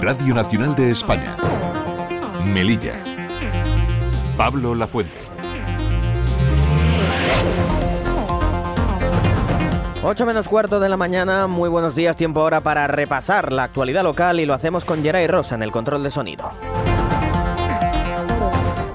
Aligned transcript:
Radio 0.00 0.34
Nacional 0.34 0.74
de 0.74 0.92
España. 0.92 1.36
Melilla. 2.46 2.94
Pablo 4.34 4.74
Lafuente. 4.74 5.12
8 10.02 10.24
menos 10.24 10.48
cuarto 10.48 10.80
de 10.80 10.88
la 10.88 10.96
mañana, 10.96 11.46
muy 11.46 11.68
buenos 11.68 11.94
días, 11.94 12.16
tiempo 12.16 12.40
ahora 12.40 12.62
para 12.62 12.86
repasar 12.86 13.52
la 13.52 13.64
actualidad 13.64 14.02
local 14.02 14.40
y 14.40 14.46
lo 14.46 14.54
hacemos 14.54 14.86
con 14.86 15.02
Geray 15.02 15.26
Rosa 15.26 15.54
en 15.54 15.62
el 15.62 15.70
control 15.70 16.02
de 16.02 16.10
sonido. 16.10 16.50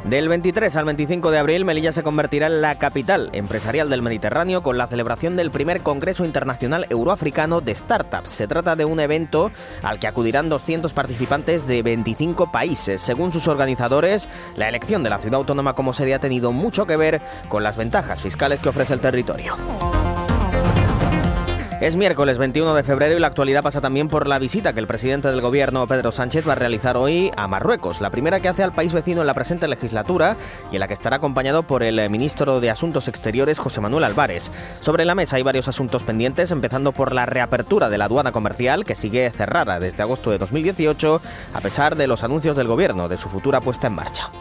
Del 0.06 0.30
23 0.30 0.76
al 0.76 0.86
25 0.86 1.32
de 1.32 1.40
abril, 1.40 1.66
Melilla 1.66 1.92
se 1.92 2.04
convertirá 2.04 2.46
en 2.46 2.62
la 2.62 2.78
capital 2.78 3.32
empresarial 3.34 3.90
del 3.90 4.04
Mediterráneo 4.04 4.62
con 4.62 4.78
la 4.78 4.86
celebración 4.86 5.36
del 5.36 5.50
primer 5.50 5.82
Congreso 5.82 6.26
Internacional 6.26 6.86
Euroafricano 6.92 7.60
de 7.60 7.74
Startups. 7.74 8.30
Se 8.30 8.48
trata 8.48 8.76
de 8.76 8.86
un 8.86 9.00
evento 9.00 9.50
al 9.82 9.98
que 9.98 10.06
acudirán 10.06 10.48
200 10.48 10.94
participantes 10.94 11.66
de 11.66 11.82
25 11.82 12.52
países. 12.52 13.02
Según 13.02 13.32
sus 13.32 13.48
organizadores, 13.48 14.30
la 14.56 14.70
elección 14.70 15.02
de 15.02 15.10
la 15.10 15.18
ciudad 15.18 15.40
autónoma 15.40 15.74
como 15.74 15.92
sede 15.92 16.14
ha 16.14 16.20
tenido 16.20 16.52
mucho 16.52 16.86
que 16.86 16.98
ver 16.98 17.20
con 17.50 17.64
las 17.64 17.76
ventajas 17.76 18.22
fiscales 18.22 18.60
que 18.60 18.70
ofrece 18.70 18.94
el 18.94 19.00
territorio. 19.00 19.56
Es 21.82 21.98
miércoles 21.98 22.38
21 22.38 22.74
de 22.74 22.84
febrero 22.84 23.18
y 23.18 23.20
la 23.20 23.28
actualidad 23.28 23.62
pasa 23.62 23.82
también 23.82 24.08
por 24.08 24.28
la 24.28 24.40
visita 24.40 24.72
que 24.72 24.80
el 24.80 24.88
presidente 24.88 25.28
del 25.28 25.42
gobierno, 25.42 25.86
Pedro 25.88 26.14
Sánchez, 26.14 26.48
va 26.48 26.54
a 26.54 26.56
realizar 26.56 26.96
hoy 26.96 27.32
a 27.36 27.50
Marruecos, 27.50 28.00
la 28.00 28.12
primera 28.12 28.40
que 28.40 28.48
hace 28.48 28.64
al 28.64 28.72
país 28.72 28.94
vecino 28.94 29.20
en 29.20 29.28
la 29.28 29.34
presente 29.34 29.68
legislatura 29.68 30.38
y 30.72 30.76
en 30.78 30.80
la 30.80 30.88
que 30.88 30.94
estará 30.94 31.18
acompañado 31.18 31.64
por 31.64 31.84
el 31.84 32.10
ministro 32.10 32.62
de 32.62 32.70
Asuntos 32.70 33.10
Exteriores, 33.10 33.60
José 33.60 33.82
Manuel 33.82 34.06
Álvarez. 34.06 34.52
Sobre 34.80 35.04
la 35.04 35.16
mesa 35.16 35.36
hay 35.36 35.44
varios 35.44 35.68
asuntos 35.68 36.04
pendientes, 36.04 36.52
empezando 36.52 36.94
por 36.94 37.12
la 37.12 37.26
reapertura 37.26 37.90
de 37.90 37.98
la 37.98 38.06
aduana 38.06 38.32
comercial, 38.32 38.86
que 38.86 38.96
sigue 38.96 39.30
cerrada 39.32 39.78
desde 39.82 40.02
agosto 40.02 40.32
de 40.32 40.38
2018, 40.38 41.22
a 41.54 41.60
pesar 41.60 41.98
de 41.98 42.08
los 42.08 42.24
anuncios 42.24 42.56
del 42.56 42.68
gobierno 42.68 43.10
de 43.10 43.18
su 43.18 43.28
futura 43.28 43.60
puesta 43.60 43.88
en 43.88 43.94
marcha. 43.96 44.32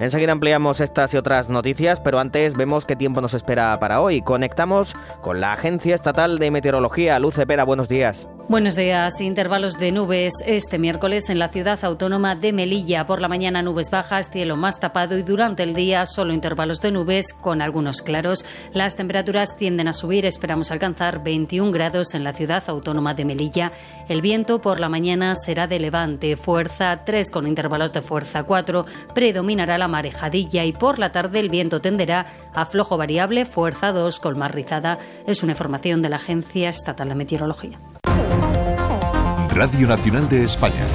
Enseguida 0.00 0.32
ampliamos 0.32 0.80
estas 0.80 1.12
y 1.12 1.18
otras 1.18 1.50
noticias, 1.50 2.00
pero 2.00 2.18
antes 2.18 2.56
vemos 2.56 2.86
qué 2.86 2.96
tiempo 2.96 3.20
nos 3.20 3.34
espera 3.34 3.78
para 3.78 4.00
hoy. 4.00 4.22
Conectamos 4.22 4.96
con 5.20 5.42
la 5.42 5.52
Agencia 5.52 5.94
Estatal 5.94 6.38
de 6.38 6.50
Meteorología. 6.50 7.18
Luz 7.18 7.34
Cepeda, 7.34 7.64
buenos 7.64 7.90
días. 7.90 8.26
Buenos 8.50 8.74
días. 8.74 9.20
Intervalos 9.20 9.78
de 9.78 9.92
nubes 9.92 10.32
este 10.44 10.80
miércoles 10.80 11.30
en 11.30 11.38
la 11.38 11.50
ciudad 11.50 11.78
autónoma 11.84 12.34
de 12.34 12.52
Melilla. 12.52 13.06
Por 13.06 13.20
la 13.20 13.28
mañana 13.28 13.62
nubes 13.62 13.92
bajas, 13.92 14.28
cielo 14.28 14.56
más 14.56 14.80
tapado 14.80 15.16
y 15.16 15.22
durante 15.22 15.62
el 15.62 15.72
día 15.72 16.04
solo 16.04 16.32
intervalos 16.32 16.80
de 16.80 16.90
nubes 16.90 17.32
con 17.32 17.62
algunos 17.62 18.02
claros. 18.02 18.44
Las 18.72 18.96
temperaturas 18.96 19.56
tienden 19.56 19.86
a 19.86 19.92
subir. 19.92 20.26
Esperamos 20.26 20.72
alcanzar 20.72 21.22
21 21.22 21.70
grados 21.70 22.12
en 22.14 22.24
la 22.24 22.32
ciudad 22.32 22.64
autónoma 22.66 23.14
de 23.14 23.24
Melilla. 23.24 23.70
El 24.08 24.20
viento 24.20 24.60
por 24.60 24.80
la 24.80 24.88
mañana 24.88 25.36
será 25.36 25.68
de 25.68 25.78
levante, 25.78 26.36
fuerza 26.36 27.04
3 27.04 27.30
con 27.30 27.46
intervalos 27.46 27.92
de 27.92 28.02
fuerza 28.02 28.42
4. 28.42 28.84
Predominará 29.14 29.78
la 29.78 29.86
marejadilla 29.86 30.64
y 30.64 30.72
por 30.72 30.98
la 30.98 31.12
tarde 31.12 31.38
el 31.38 31.50
viento 31.50 31.80
tenderá 31.80 32.26
a 32.52 32.66
flojo 32.66 32.96
variable, 32.96 33.46
fuerza 33.46 33.92
2 33.92 34.18
con 34.18 34.36
más 34.36 34.50
rizada. 34.50 34.98
Es 35.24 35.44
una 35.44 35.52
información 35.52 36.02
de 36.02 36.08
la 36.08 36.16
Agencia 36.16 36.68
Estatal 36.68 37.10
de 37.10 37.14
Meteorología. 37.14 37.78
Radio 39.54 39.88
Nacional 39.88 40.28
de 40.28 40.44
España. 40.44 40.86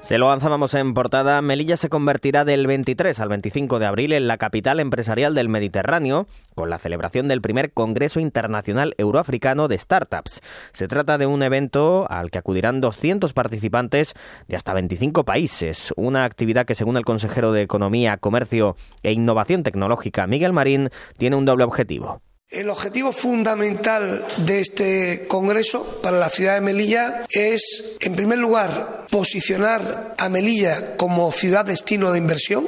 Se 0.00 0.18
lo 0.18 0.26
avanzábamos 0.26 0.74
en 0.74 0.94
portada. 0.94 1.40
Melilla 1.42 1.76
se 1.76 1.88
convertirá 1.88 2.44
del 2.44 2.66
23 2.66 3.18
al 3.20 3.28
25 3.28 3.78
de 3.78 3.86
abril 3.86 4.12
en 4.12 4.26
la 4.26 4.38
capital 4.38 4.80
empresarial 4.80 5.34
del 5.34 5.48
Mediterráneo, 5.48 6.26
con 6.54 6.70
la 6.70 6.78
celebración 6.78 7.28
del 7.28 7.42
primer 7.42 7.72
Congreso 7.72 8.18
Internacional 8.18 8.94
Euroafricano 8.98 9.68
de 9.68 9.78
Startups. 9.78 10.40
Se 10.72 10.88
trata 10.88 11.18
de 11.18 11.26
un 11.26 11.42
evento 11.42 12.06
al 12.10 12.30
que 12.30 12.38
acudirán 12.38 12.80
200 12.80 13.32
participantes 13.34 14.14
de 14.48 14.56
hasta 14.56 14.74
25 14.74 15.24
países. 15.24 15.92
Una 15.96 16.24
actividad 16.24 16.66
que, 16.66 16.74
según 16.74 16.96
el 16.96 17.04
consejero 17.04 17.52
de 17.52 17.62
Economía, 17.62 18.16
Comercio 18.16 18.76
e 19.02 19.12
Innovación 19.12 19.62
Tecnológica, 19.62 20.26
Miguel 20.26 20.52
Marín, 20.52 20.90
tiene 21.18 21.36
un 21.36 21.44
doble 21.44 21.64
objetivo. 21.64 22.20
El 22.50 22.70
objetivo 22.70 23.12
fundamental 23.12 24.24
de 24.38 24.60
este 24.60 25.26
Congreso 25.26 26.00
para 26.02 26.18
la 26.18 26.28
ciudad 26.28 26.54
de 26.54 26.60
Melilla 26.60 27.24
es, 27.30 27.96
en 28.00 28.14
primer 28.14 28.38
lugar, 28.38 29.06
posicionar 29.10 30.14
a 30.18 30.28
Melilla 30.28 30.96
como 30.96 31.32
ciudad 31.32 31.64
destino 31.64 32.12
de 32.12 32.18
inversión. 32.18 32.64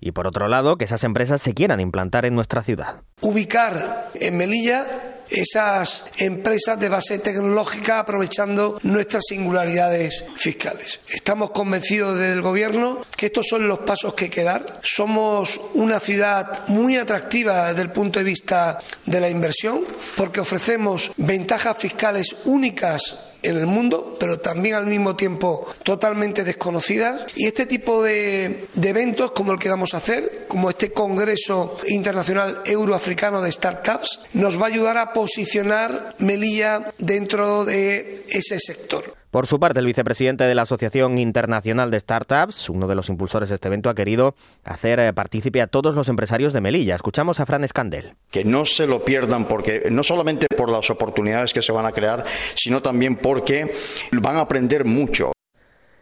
Y 0.00 0.12
por 0.12 0.26
otro 0.26 0.48
lado, 0.48 0.76
que 0.76 0.84
esas 0.84 1.04
empresas 1.04 1.40
se 1.40 1.54
quieran 1.54 1.80
implantar 1.80 2.26
en 2.26 2.34
nuestra 2.34 2.62
ciudad. 2.62 3.02
Ubicar 3.20 4.10
en 4.14 4.36
Melilla 4.36 5.11
esas 5.32 6.04
empresas 6.18 6.78
de 6.78 6.88
base 6.88 7.18
tecnológica 7.18 8.00
aprovechando 8.00 8.78
nuestras 8.82 9.24
singularidades 9.28 10.24
fiscales. 10.36 11.00
Estamos 11.08 11.50
convencidos 11.50 12.18
desde 12.18 12.34
el 12.34 12.42
Gobierno 12.42 13.00
que 13.16 13.26
estos 13.26 13.46
son 13.48 13.68
los 13.68 13.80
pasos 13.80 14.14
que 14.14 14.24
hay 14.24 14.30
que 14.30 14.44
dar. 14.44 14.80
Somos 14.82 15.60
una 15.74 16.00
ciudad 16.00 16.66
muy 16.68 16.96
atractiva 16.96 17.68
desde 17.68 17.82
el 17.82 17.90
punto 17.90 18.18
de 18.18 18.24
vista 18.24 18.78
de 19.06 19.20
la 19.20 19.30
inversión 19.30 19.82
porque 20.16 20.40
ofrecemos 20.40 21.10
ventajas 21.16 21.78
fiscales 21.78 22.36
únicas 22.44 23.31
en 23.42 23.56
el 23.56 23.66
mundo, 23.66 24.16
pero 24.18 24.38
también 24.38 24.74
al 24.74 24.86
mismo 24.86 25.16
tiempo 25.16 25.66
totalmente 25.82 26.44
desconocidas. 26.44 27.26
Y 27.34 27.46
este 27.46 27.66
tipo 27.66 28.02
de, 28.02 28.66
eventos, 28.82 29.32
como 29.32 29.52
el 29.52 29.58
que 29.58 29.68
vamos 29.68 29.94
a 29.94 29.98
hacer, 29.98 30.46
como 30.48 30.70
este 30.70 30.92
Congreso 30.92 31.76
Internacional 31.88 32.62
Euroafricano 32.64 33.42
de 33.42 33.52
Startups, 33.52 34.20
nos 34.32 34.60
va 34.60 34.66
a 34.66 34.68
ayudar 34.68 34.98
a 34.98 35.12
posicionar 35.12 36.14
Melilla 36.18 36.92
dentro 36.98 37.64
de 37.64 38.24
ese 38.28 38.58
sector. 38.58 39.21
Por 39.32 39.46
su 39.46 39.58
parte, 39.58 39.80
el 39.80 39.86
vicepresidente 39.86 40.44
de 40.44 40.54
la 40.54 40.62
Asociación 40.62 41.16
Internacional 41.16 41.90
de 41.90 41.98
Startups, 41.98 42.68
uno 42.68 42.86
de 42.86 42.94
los 42.94 43.08
impulsores 43.08 43.48
de 43.48 43.54
este 43.54 43.68
evento, 43.68 43.88
ha 43.88 43.94
querido 43.94 44.34
hacer 44.62 45.00
eh, 45.00 45.10
partícipe 45.14 45.62
a 45.62 45.68
todos 45.68 45.94
los 45.94 46.10
empresarios 46.10 46.52
de 46.52 46.60
Melilla. 46.60 46.96
Escuchamos 46.96 47.40
a 47.40 47.46
Fran 47.46 47.64
Escandel. 47.64 48.12
Que 48.30 48.44
no 48.44 48.66
se 48.66 48.86
lo 48.86 49.02
pierdan 49.02 49.46
porque 49.46 49.84
no 49.90 50.02
solamente 50.04 50.48
por 50.54 50.68
las 50.68 50.90
oportunidades 50.90 51.54
que 51.54 51.62
se 51.62 51.72
van 51.72 51.86
a 51.86 51.92
crear, 51.92 52.24
sino 52.56 52.82
también 52.82 53.16
porque 53.16 53.74
van 54.12 54.36
a 54.36 54.42
aprender 54.42 54.84
mucho. 54.84 55.32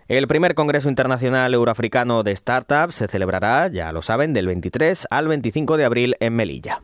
El 0.09 0.27
primer 0.27 0.57
Congreso 0.57 0.89
Internacional 0.89 1.55
Euroafricano 1.55 2.25
de 2.25 2.35
Startups 2.35 2.97
se 2.97 3.07
celebrará, 3.07 3.69
ya 3.69 3.93
lo 3.93 4.03
saben, 4.03 4.33
del 4.33 4.49
23 4.49 5.07
al 5.09 5.29
25 5.29 5.77
de 5.77 5.85
abril 5.85 6.17
en 6.19 6.35
Melilla. 6.35 6.83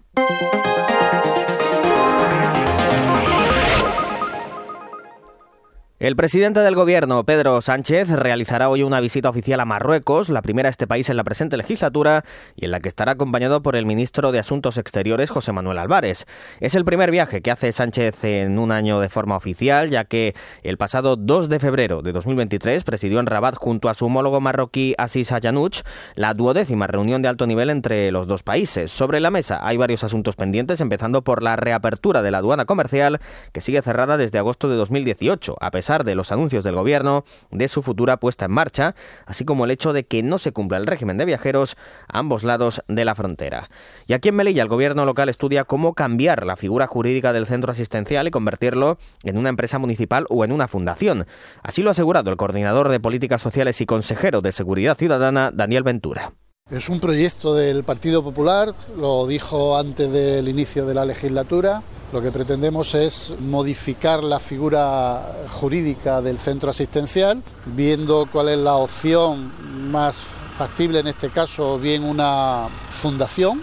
El 5.98 6.14
presidente 6.14 6.60
del 6.60 6.74
gobierno, 6.74 7.24
Pedro 7.24 7.62
Sánchez, 7.62 8.10
realizará 8.10 8.68
hoy 8.68 8.82
una 8.82 9.00
visita 9.00 9.30
oficial 9.30 9.60
a 9.60 9.64
Marruecos, 9.64 10.28
la 10.28 10.42
primera 10.42 10.68
a 10.68 10.70
este 10.70 10.86
país 10.86 11.08
en 11.08 11.16
la 11.16 11.24
presente 11.24 11.56
legislatura, 11.56 12.22
y 12.54 12.66
en 12.66 12.72
la 12.72 12.80
que 12.80 12.88
estará 12.88 13.12
acompañado 13.12 13.62
por 13.62 13.76
el 13.76 13.86
ministro 13.86 14.30
de 14.30 14.38
Asuntos 14.38 14.76
Exteriores, 14.76 15.30
José 15.30 15.52
Manuel 15.52 15.78
Álvarez. 15.78 16.26
Es 16.60 16.74
el 16.74 16.84
primer 16.84 17.10
viaje 17.10 17.40
que 17.40 17.50
hace 17.50 17.72
Sánchez 17.72 18.24
en 18.24 18.58
un 18.58 18.72
año 18.72 19.00
de 19.00 19.08
forma 19.08 19.36
oficial, 19.36 19.88
ya 19.88 20.04
que 20.04 20.34
el 20.62 20.76
pasado 20.76 21.16
2 21.16 21.48
de 21.48 21.60
febrero 21.60 22.02
de 22.02 22.12
2023 22.12 22.84
presidió 22.84 23.18
en 23.18 23.24
Rabat 23.24 23.54
junto 23.56 23.88
a 23.88 23.94
su 23.94 24.04
homólogo 24.04 24.38
marroquí 24.42 24.94
Assis 24.98 25.32
Ayanuch 25.32 25.80
la 26.14 26.34
duodécima 26.34 26.86
reunión 26.88 27.22
de 27.22 27.28
alto 27.28 27.46
nivel 27.46 27.70
entre 27.70 28.12
los 28.12 28.26
dos 28.26 28.42
países. 28.42 28.90
Sobre 28.90 29.18
la 29.18 29.30
mesa 29.30 29.60
hay 29.66 29.78
varios 29.78 30.04
asuntos 30.04 30.36
pendientes, 30.36 30.82
empezando 30.82 31.24
por 31.24 31.42
la 31.42 31.56
reapertura 31.56 32.20
de 32.20 32.32
la 32.32 32.38
aduana 32.38 32.66
comercial, 32.66 33.18
que 33.52 33.62
sigue 33.62 33.80
cerrada 33.80 34.18
desde 34.18 34.36
agosto 34.36 34.68
de 34.68 34.76
2018, 34.76 35.56
a 35.58 35.70
pesar 35.70 35.85
de 35.86 36.14
los 36.16 36.32
anuncios 36.32 36.64
del 36.64 36.74
gobierno 36.74 37.24
de 37.52 37.68
su 37.68 37.82
futura 37.82 38.16
puesta 38.16 38.46
en 38.46 38.50
marcha, 38.50 38.96
así 39.24 39.44
como 39.44 39.64
el 39.64 39.70
hecho 39.70 39.92
de 39.92 40.04
que 40.04 40.22
no 40.22 40.38
se 40.38 40.52
cumpla 40.52 40.78
el 40.78 40.86
régimen 40.86 41.16
de 41.16 41.24
viajeros 41.24 41.76
a 42.08 42.18
ambos 42.18 42.42
lados 42.42 42.82
de 42.88 43.04
la 43.04 43.14
frontera. 43.14 43.70
Y 44.08 44.12
aquí 44.12 44.30
en 44.30 44.34
Melilla 44.34 44.62
el 44.62 44.68
gobierno 44.68 45.04
local 45.04 45.28
estudia 45.28 45.64
cómo 45.64 45.94
cambiar 45.94 46.44
la 46.44 46.56
figura 46.56 46.88
jurídica 46.88 47.32
del 47.32 47.46
centro 47.46 47.70
asistencial 47.70 48.26
y 48.26 48.32
convertirlo 48.32 48.98
en 49.22 49.38
una 49.38 49.48
empresa 49.48 49.78
municipal 49.78 50.26
o 50.28 50.44
en 50.44 50.50
una 50.50 50.66
fundación. 50.66 51.26
Así 51.62 51.82
lo 51.82 51.90
ha 51.90 51.92
asegurado 51.92 52.30
el 52.30 52.36
coordinador 52.36 52.88
de 52.88 52.98
políticas 52.98 53.40
sociales 53.40 53.80
y 53.80 53.86
consejero 53.86 54.40
de 54.40 54.50
Seguridad 54.50 54.96
Ciudadana, 54.96 55.52
Daniel 55.54 55.84
Ventura. 55.84 56.32
Es 56.68 56.88
un 56.88 56.98
proyecto 56.98 57.54
del 57.54 57.84
Partido 57.84 58.24
Popular, 58.24 58.74
lo 58.98 59.24
dijo 59.28 59.76
antes 59.76 60.10
del 60.10 60.48
inicio 60.48 60.84
de 60.84 60.94
la 60.94 61.04
legislatura. 61.04 61.80
Lo 62.12 62.20
que 62.20 62.32
pretendemos 62.32 62.96
es 62.96 63.32
modificar 63.38 64.24
la 64.24 64.40
figura 64.40 65.32
jurídica 65.52 66.20
del 66.20 66.38
centro 66.38 66.70
asistencial, 66.70 67.40
viendo 67.66 68.28
cuál 68.32 68.48
es 68.48 68.58
la 68.58 68.74
opción 68.78 69.52
más 69.92 70.18
factible 70.58 70.98
en 70.98 71.06
este 71.06 71.30
caso, 71.30 71.78
bien 71.78 72.02
una 72.02 72.66
fundación 72.90 73.62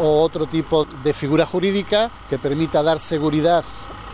o 0.00 0.20
otro 0.20 0.46
tipo 0.46 0.86
de 1.04 1.12
figura 1.12 1.46
jurídica 1.46 2.10
que 2.28 2.40
permita 2.40 2.82
dar 2.82 2.98
seguridad 2.98 3.64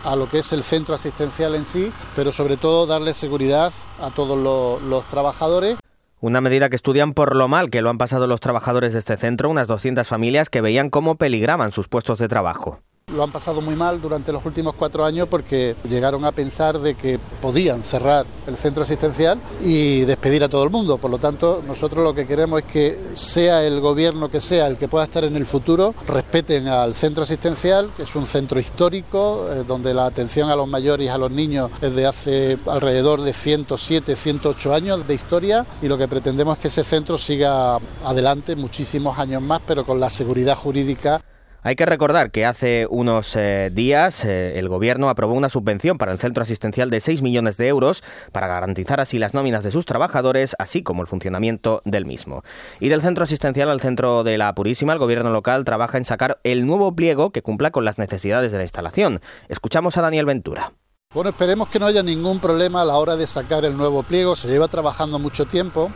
a 0.03 0.15
lo 0.15 0.29
que 0.29 0.39
es 0.39 0.53
el 0.53 0.61
centro 0.61 0.93
asistencial 0.93 1.55
en 1.55 1.65
sí, 1.65 1.91
pero 2.15 2.31
sobre 2.31 2.57
todo 2.57 2.85
darle 2.85 3.15
seguridad 3.15 3.73
a 3.99 4.11
todos 4.11 4.79
los, 4.83 5.07
trabajadores. 5.07 5.79
Una 6.19 6.41
medida 6.41 6.69
que 6.69 6.75
estudian 6.75 7.13
por 7.13 7.35
lo 7.35 7.47
mal 7.47 7.69
que 7.69 7.83
lo 7.83 7.91
han 7.91 7.99
pasado 7.99 8.25
los 8.25 8.39
trabajadores 8.39 8.93
de 8.93 8.99
este 8.99 9.17
centro, 9.17 9.51
unas 9.51 9.67
200 9.67 10.07
familias 10.07 10.49
que 10.49 10.61
veían 10.61 10.89
cómo 10.89 11.15
peligraban 11.15 11.71
sus 11.71 11.87
puestos 11.87 12.17
de 12.17 12.27
trabajo. 12.27 12.81
Lo 13.17 13.23
han 13.23 13.31
pasado 13.31 13.61
muy 13.61 13.75
mal 13.75 13.99
durante 13.99 14.31
los 14.31 14.45
últimos 14.45 14.75
cuatro 14.75 15.03
años 15.03 15.27
porque 15.27 15.75
llegaron 15.89 16.23
a 16.23 16.31
pensar 16.31 16.77
de 16.77 16.93
que 16.93 17.17
podían 17.41 17.83
cerrar 17.83 18.25
el 18.45 18.57
centro 18.57 18.83
asistencial 18.83 19.39
y 19.63 20.01
despedir 20.01 20.43
a 20.43 20.49
todo 20.49 20.63
el 20.63 20.69
mundo. 20.69 20.97
Por 20.97 21.09
lo 21.09 21.17
tanto, 21.17 21.63
nosotros 21.65 22.03
lo 22.03 22.13
que 22.13 22.27
queremos 22.27 22.59
es 22.59 22.65
que 22.65 22.99
sea 23.15 23.63
el 23.63 23.81
gobierno 23.81 24.29
que 24.29 24.39
sea 24.39 24.67
el 24.67 24.77
que 24.77 24.87
pueda 24.87 25.05
estar 25.05 25.23
en 25.23 25.35
el 25.35 25.45
futuro, 25.45 25.95
respeten 26.07 26.67
al 26.67 26.93
centro 26.95 27.23
asistencial, 27.23 27.89
que 27.97 28.03
es 28.03 28.15
un 28.15 28.25
centro 28.25 28.59
histórico, 28.59 29.47
eh, 29.49 29.63
donde 29.65 29.93
la 29.93 30.05
atención 30.05 30.49
a 30.49 30.55
los 30.55 30.67
mayores 30.67 31.07
y 31.07 31.09
a 31.09 31.17
los 31.17 31.31
niños 31.31 31.71
es 31.81 31.95
de 31.95 32.05
hace 32.05 32.59
alrededor 32.67 33.21
de 33.21 33.33
107, 33.33 34.15
108 34.15 34.73
años 34.73 35.07
de 35.07 35.13
historia 35.15 35.65
y 35.81 35.87
lo 35.87 35.97
que 35.97 36.07
pretendemos 36.07 36.57
es 36.57 36.61
que 36.61 36.67
ese 36.67 36.83
centro 36.83 37.17
siga 37.17 37.79
adelante 38.03 38.55
muchísimos 38.55 39.17
años 39.17 39.41
más, 39.41 39.61
pero 39.65 39.85
con 39.85 39.99
la 39.99 40.09
seguridad 40.09 40.55
jurídica 40.55 41.21
hay 41.67 41.75
que 41.75 41.85
recordar 41.85 42.31
que 42.31 42.45
hace 42.45 42.87
unos 42.89 43.35
eh, 43.35 43.69
días 43.73 44.23
eh, 44.23 44.57
el 44.57 44.69
Gobierno 44.69 45.09
aprobó 45.09 45.33
una 45.33 45.49
subvención 45.49 45.97
para 45.97 46.13
el 46.13 46.17
centro 46.17 46.43
asistencial 46.43 46.89
de 46.89 47.01
6 47.01 47.21
millones 47.21 47.57
de 47.57 47.67
euros 47.67 48.05
para 48.31 48.47
garantizar 48.47 49.01
así 49.01 49.19
las 49.19 49.33
nóminas 49.33 49.65
de 49.65 49.71
sus 49.71 49.85
trabajadores, 49.85 50.55
así 50.59 50.81
como 50.81 51.01
el 51.01 51.09
funcionamiento 51.09 51.81
del 51.83 52.05
mismo. 52.05 52.45
Y 52.79 52.87
del 52.87 53.01
centro 53.01 53.25
asistencial 53.25 53.69
al 53.69 53.81
centro 53.81 54.23
de 54.23 54.37
la 54.37 54.55
Purísima, 54.55 54.93
el 54.93 54.99
Gobierno 54.99 55.29
local 55.29 55.65
trabaja 55.65 55.97
en 55.97 56.05
sacar 56.05 56.39
el 56.45 56.65
nuevo 56.65 56.95
pliego 56.95 57.31
que 57.31 57.41
cumpla 57.41 57.71
con 57.71 57.83
las 57.83 57.97
necesidades 57.97 58.53
de 58.53 58.59
la 58.59 58.63
instalación. 58.63 59.19
Escuchamos 59.49 59.97
a 59.97 60.01
Daniel 60.01 60.25
Ventura. 60.25 60.71
Bueno, 61.13 61.31
esperemos 61.31 61.67
que 61.67 61.79
no 61.79 61.87
haya 61.87 62.01
ningún 62.01 62.39
problema 62.39 62.83
a 62.83 62.85
la 62.85 62.95
hora 62.95 63.17
de 63.17 63.27
sacar 63.27 63.65
el 63.65 63.75
nuevo 63.75 64.03
pliego. 64.03 64.37
Se 64.37 64.47
lleva 64.47 64.69
trabajando 64.69 65.19
mucho 65.19 65.43
tiempo. 65.43 65.91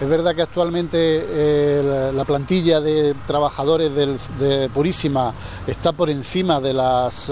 Es 0.00 0.08
verdad 0.08 0.34
que 0.34 0.40
actualmente 0.40 0.96
eh, 0.98 2.10
la 2.14 2.24
plantilla 2.24 2.80
de 2.80 3.14
trabajadores 3.26 3.94
de 3.94 4.70
Purísima 4.72 5.34
está 5.66 5.92
por 5.92 6.08
encima 6.08 6.56
eh, 6.56 6.62
de 6.62 6.72
las 6.72 7.28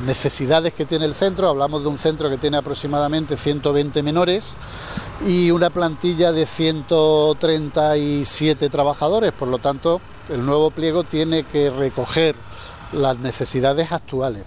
necesidades 0.00 0.74
que 0.74 0.84
tiene 0.84 1.04
el 1.04 1.14
centro. 1.14 1.48
Hablamos 1.48 1.84
de 1.84 1.90
un 1.90 1.98
centro 1.98 2.28
que 2.28 2.38
tiene 2.38 2.56
aproximadamente 2.56 3.36
120 3.36 4.02
menores 4.02 4.56
y 5.24 5.52
una 5.52 5.70
plantilla 5.70 6.32
de 6.32 6.44
137 6.44 8.68
trabajadores. 8.68 9.30
Por 9.30 9.46
lo 9.46 9.58
tanto, 9.58 10.00
el 10.28 10.44
nuevo 10.44 10.72
pliego 10.72 11.04
tiene 11.04 11.44
que 11.44 11.70
recoger 11.70 12.34
las 12.92 13.16
necesidades 13.20 13.92
actuales. 13.92 14.42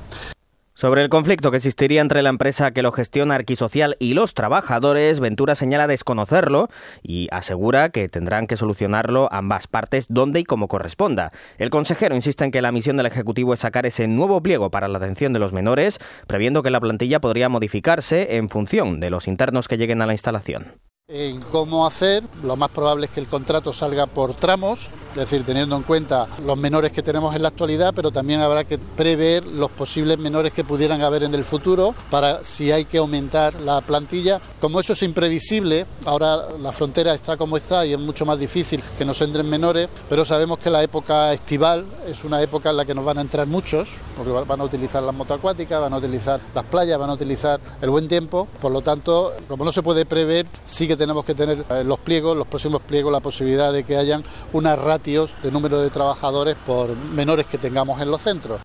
Sobre 0.77 1.01
el 1.01 1.09
conflicto 1.09 1.51
que 1.51 1.57
existiría 1.57 2.01
entre 2.01 2.21
la 2.21 2.27
empresa 2.27 2.71
que 2.71 2.81
lo 2.81 2.91
gestiona 2.91 3.35
Arquisocial 3.35 3.95
y 3.97 4.13
los 4.13 4.33
trabajadores, 4.33 5.21
Ventura 5.21 5.55
señala 5.55 5.87
desconocerlo 5.87 6.67
y 7.01 7.29
asegura 7.31 7.87
que 7.91 8.09
tendrán 8.09 8.45
que 8.45 8.57
solucionarlo 8.57 9.29
ambas 9.31 9.67
partes 9.67 10.07
donde 10.09 10.41
y 10.41 10.43
como 10.43 10.67
corresponda. 10.67 11.31
El 11.59 11.69
consejero 11.69 12.13
insiste 12.13 12.43
en 12.43 12.51
que 12.51 12.61
la 12.61 12.73
misión 12.73 12.97
del 12.97 13.05
Ejecutivo 13.05 13.53
es 13.53 13.61
sacar 13.61 13.85
ese 13.85 14.09
nuevo 14.09 14.43
pliego 14.43 14.69
para 14.69 14.89
la 14.89 14.97
atención 14.97 15.31
de 15.31 15.39
los 15.39 15.53
menores, 15.53 15.99
previendo 16.27 16.61
que 16.61 16.71
la 16.71 16.81
plantilla 16.81 17.21
podría 17.21 17.47
modificarse 17.47 18.35
en 18.35 18.49
función 18.49 18.99
de 18.99 19.11
los 19.11 19.29
internos 19.29 19.69
que 19.69 19.77
lleguen 19.77 20.01
a 20.01 20.05
la 20.05 20.13
instalación. 20.13 20.73
En 21.07 21.39
cómo 21.39 21.85
hacer, 21.85 22.23
lo 22.41 22.55
más 22.55 22.71
probable 22.71 23.05
es 23.05 23.11
que 23.11 23.19
el 23.19 23.27
contrato 23.27 23.71
salga 23.71 24.07
por 24.07 24.33
tramos, 24.33 24.89
es 25.11 25.15
decir, 25.15 25.45
teniendo 25.45 25.75
en 25.75 25.83
cuenta 25.83 26.27
los 26.43 26.57
menores 26.57 26.91
que 26.91 27.03
tenemos 27.03 27.35
en 27.35 27.43
la 27.43 27.49
actualidad, 27.49 27.93
pero 27.95 28.09
también 28.09 28.41
habrá 28.41 28.63
que 28.63 28.79
prever 28.79 29.45
los 29.45 29.69
posibles 29.69 30.17
menores 30.17 30.51
que 30.51 30.63
pudieran 30.63 31.03
haber 31.03 31.21
en 31.21 31.35
el 31.35 31.45
futuro 31.45 31.93
para 32.09 32.43
si 32.43 32.71
hay 32.71 32.85
que 32.85 32.97
aumentar 32.97 33.61
la 33.61 33.81
plantilla. 33.81 34.41
Como 34.59 34.79
eso 34.79 34.93
es 34.93 35.03
imprevisible, 35.03 35.85
ahora 36.05 36.57
la 36.59 36.71
frontera 36.71 37.13
está 37.13 37.37
como 37.37 37.55
está 37.55 37.85
y 37.85 37.93
es 37.93 37.99
mucho 37.99 38.25
más 38.25 38.39
difícil 38.39 38.81
que 38.97 39.05
nos 39.05 39.21
entren 39.21 39.47
menores, 39.47 39.87
pero 40.09 40.25
sabemos 40.25 40.57
que 40.57 40.71
la 40.71 40.81
época 40.81 41.31
estival 41.33 41.85
es 42.07 42.23
una 42.23 42.41
época 42.41 42.71
en 42.71 42.77
la 42.77 42.85
que 42.85 42.95
nos 42.95 43.05
van 43.05 43.19
a 43.19 43.21
entrar 43.21 43.45
muchos, 43.45 43.93
porque 44.17 44.31
van 44.31 44.59
a 44.59 44.63
utilizar 44.63 45.03
las 45.03 45.13
motoacuáticas, 45.13 45.79
van 45.79 45.93
a 45.93 45.97
utilizar 45.97 46.41
las 46.55 46.65
playas, 46.65 46.97
van 46.97 47.11
a 47.11 47.13
utilizar 47.13 47.59
el 47.79 47.91
buen 47.91 48.07
tiempo, 48.07 48.47
por 48.59 48.71
lo 48.71 48.81
tanto, 48.81 49.33
como 49.47 49.63
no 49.63 49.71
se 49.71 49.83
puede 49.83 50.07
prever, 50.07 50.47
sigue 50.63 50.94
tenemos 50.97 51.25
que 51.25 51.33
tener 51.33 51.65
en 51.69 51.77
eh, 51.77 51.83
los 51.83 51.99
pliegos, 51.99 52.37
los 52.37 52.47
próximos 52.47 52.81
pliegos, 52.81 53.11
la 53.11 53.19
posibilidad 53.19 53.71
de 53.71 53.83
que 53.83 53.97
hayan 53.97 54.23
unas 54.53 54.77
ratios 54.79 55.35
de 55.43 55.51
número 55.51 55.81
de 55.81 55.89
trabajadores 55.89 56.55
por 56.65 56.95
menores 56.95 57.45
que 57.45 57.57
tengamos 57.57 58.01
en 58.01 58.11
los 58.11 58.21
centros. 58.21 58.61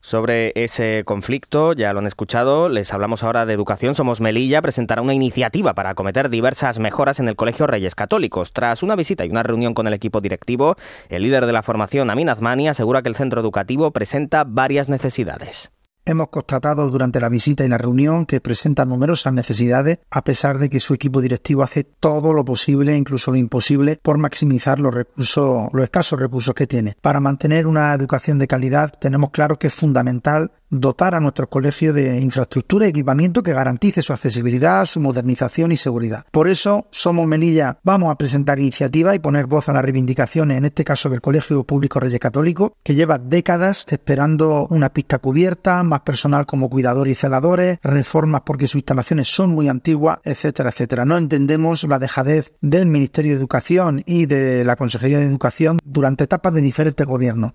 Sobre 0.00 0.52
ese 0.54 1.02
conflicto, 1.04 1.72
ya 1.72 1.92
lo 1.92 1.98
han 1.98 2.06
escuchado, 2.06 2.68
les 2.68 2.94
hablamos 2.94 3.24
ahora 3.24 3.46
de 3.46 3.52
educación. 3.52 3.94
Somos 3.94 4.20
Melilla, 4.20 4.62
presentará 4.62 5.02
una 5.02 5.12
iniciativa 5.12 5.74
para 5.74 5.90
acometer 5.90 6.30
diversas 6.30 6.78
mejoras 6.78 7.18
en 7.18 7.28
el 7.28 7.36
Colegio 7.36 7.66
Reyes 7.66 7.94
Católicos. 7.94 8.52
Tras 8.52 8.82
una 8.82 8.94
visita 8.96 9.26
y 9.26 9.30
una 9.30 9.42
reunión 9.42 9.74
con 9.74 9.86
el 9.88 9.94
equipo 9.94 10.20
directivo, 10.20 10.76
el 11.08 11.22
líder 11.22 11.46
de 11.46 11.52
la 11.52 11.64
formación, 11.64 12.10
Amin 12.10 12.28
Azmani, 12.28 12.68
asegura 12.68 13.02
que 13.02 13.08
el 13.08 13.16
centro 13.16 13.40
educativo 13.40 13.90
presenta 13.90 14.44
varias 14.44 14.88
necesidades. 14.88 15.72
Hemos 16.08 16.28
constatado 16.28 16.88
durante 16.88 17.20
la 17.20 17.28
visita 17.28 17.66
y 17.66 17.68
la 17.68 17.76
reunión 17.76 18.24
que 18.24 18.40
presenta 18.40 18.86
numerosas 18.86 19.30
necesidades, 19.34 19.98
a 20.10 20.24
pesar 20.24 20.56
de 20.56 20.70
que 20.70 20.80
su 20.80 20.94
equipo 20.94 21.20
directivo 21.20 21.62
hace 21.62 21.84
todo 21.84 22.32
lo 22.32 22.46
posible, 22.46 22.96
incluso 22.96 23.30
lo 23.30 23.36
imposible, 23.36 24.00
por 24.02 24.16
maximizar 24.16 24.80
los 24.80 24.94
recursos, 24.94 25.68
los 25.70 25.84
escasos 25.84 26.18
recursos 26.18 26.54
que 26.54 26.66
tiene. 26.66 26.96
Para 27.02 27.20
mantener 27.20 27.66
una 27.66 27.92
educación 27.92 28.38
de 28.38 28.46
calidad, 28.46 28.90
tenemos 28.98 29.32
claro 29.32 29.58
que 29.58 29.66
es 29.66 29.74
fundamental 29.74 30.52
dotar 30.70 31.14
a 31.14 31.20
nuestros 31.20 31.48
colegios 31.48 31.94
de 31.94 32.18
infraestructura 32.20 32.86
y 32.86 32.90
equipamiento 32.90 33.42
que 33.42 33.52
garantice 33.52 34.02
su 34.02 34.12
accesibilidad, 34.12 34.84
su 34.86 35.00
modernización 35.00 35.72
y 35.72 35.76
seguridad. 35.76 36.24
Por 36.30 36.48
eso, 36.48 36.86
Somos 36.90 37.26
Melilla 37.26 37.78
vamos 37.82 38.12
a 38.12 38.16
presentar 38.16 38.58
iniciativas 38.58 39.14
y 39.14 39.18
poner 39.18 39.46
voz 39.46 39.68
a 39.68 39.72
las 39.72 39.82
reivindicaciones, 39.82 40.58
en 40.58 40.64
este 40.64 40.84
caso 40.84 41.08
del 41.08 41.20
Colegio 41.20 41.64
Público 41.64 42.00
Reyes 42.00 42.20
Católico, 42.20 42.74
que 42.82 42.94
lleva 42.94 43.18
décadas 43.18 43.86
esperando 43.88 44.66
una 44.70 44.90
pista 44.92 45.18
cubierta, 45.18 45.82
más 45.82 46.00
personal 46.00 46.46
como 46.46 46.68
cuidadores 46.68 47.12
y 47.12 47.20
celadores, 47.20 47.78
reformas 47.82 48.42
porque 48.44 48.66
sus 48.66 48.76
instalaciones 48.76 49.28
son 49.28 49.50
muy 49.50 49.68
antiguas, 49.68 50.18
etcétera, 50.24 50.70
etcétera. 50.70 51.04
No 51.04 51.16
entendemos 51.16 51.84
la 51.84 51.98
dejadez 51.98 52.52
del 52.60 52.86
Ministerio 52.86 53.32
de 53.32 53.38
Educación 53.38 54.02
y 54.06 54.26
de 54.26 54.64
la 54.64 54.76
Consejería 54.76 55.18
de 55.18 55.26
Educación 55.26 55.78
durante 55.84 56.24
etapas 56.24 56.52
de 56.52 56.60
diferentes 56.60 57.06
gobiernos. 57.06 57.52